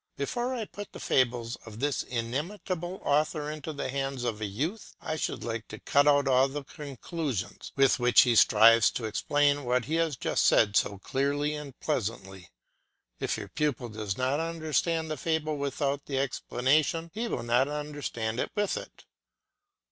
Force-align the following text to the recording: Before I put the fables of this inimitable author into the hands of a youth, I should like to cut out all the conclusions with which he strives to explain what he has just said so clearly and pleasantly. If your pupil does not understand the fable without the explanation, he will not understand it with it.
Before 0.17 0.55
I 0.55 0.65
put 0.65 0.93
the 0.93 0.99
fables 0.99 1.57
of 1.57 1.79
this 1.79 2.01
inimitable 2.01 2.99
author 3.05 3.51
into 3.51 3.71
the 3.71 3.89
hands 3.89 4.23
of 4.23 4.41
a 4.41 4.47
youth, 4.47 4.95
I 4.99 5.15
should 5.15 5.43
like 5.43 5.67
to 5.67 5.79
cut 5.79 6.07
out 6.07 6.27
all 6.27 6.47
the 6.47 6.63
conclusions 6.63 7.71
with 7.75 7.99
which 7.99 8.21
he 8.21 8.33
strives 8.35 8.89
to 8.93 9.05
explain 9.05 9.63
what 9.63 9.85
he 9.85 9.93
has 9.97 10.15
just 10.17 10.45
said 10.47 10.75
so 10.75 10.97
clearly 10.97 11.53
and 11.53 11.79
pleasantly. 11.79 12.49
If 13.19 13.37
your 13.37 13.49
pupil 13.49 13.89
does 13.89 14.17
not 14.17 14.39
understand 14.39 15.11
the 15.11 15.17
fable 15.17 15.57
without 15.59 16.07
the 16.07 16.17
explanation, 16.17 17.11
he 17.13 17.27
will 17.27 17.43
not 17.43 17.67
understand 17.67 18.39
it 18.39 18.49
with 18.55 18.77
it. 18.77 19.05